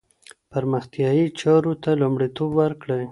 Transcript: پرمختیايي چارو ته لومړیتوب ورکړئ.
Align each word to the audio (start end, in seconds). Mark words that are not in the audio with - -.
پرمختیايي 0.51 1.25
چارو 1.39 1.73
ته 1.83 1.89
لومړیتوب 2.01 2.49
ورکړئ. 2.61 3.03